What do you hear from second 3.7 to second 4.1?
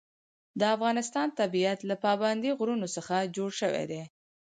دی.